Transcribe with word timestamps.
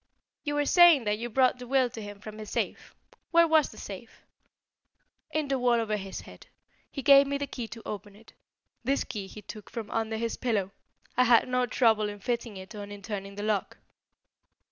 "You 0.43 0.55
were 0.55 0.65
saying 0.65 1.03
that 1.03 1.19
you 1.19 1.29
brought 1.29 1.59
the 1.59 1.67
will 1.67 1.87
to 1.91 2.01
him 2.01 2.19
from 2.21 2.39
his 2.39 2.49
safe. 2.49 2.95
Where 3.29 3.47
was 3.47 3.69
the 3.69 3.77
safe?" 3.77 4.25
"In 5.29 5.47
the 5.47 5.59
wall 5.59 5.79
over 5.79 5.95
his 5.95 6.21
head. 6.21 6.47
He 6.89 7.03
gave 7.03 7.27
me 7.27 7.37
the 7.37 7.45
key 7.45 7.67
to 7.67 7.83
open 7.85 8.15
it. 8.15 8.33
This 8.83 9.03
key 9.03 9.27
he 9.27 9.43
took 9.43 9.69
from 9.69 9.91
under 9.91 10.17
his 10.17 10.37
pillow. 10.37 10.71
I 11.15 11.25
had 11.25 11.47
no 11.47 11.67
trouble 11.67 12.09
in 12.09 12.19
fitting 12.19 12.57
it 12.57 12.73
or 12.73 12.83
in 12.83 13.03
turning 13.03 13.35
the 13.35 13.43
lock." 13.43 13.77